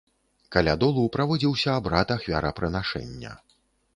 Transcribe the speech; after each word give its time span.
Каля 0.53 0.73
долу 0.83 1.03
праводзіўся 1.17 1.69
абрад 1.81 2.13
ахвярапрынашэння. 2.17 3.31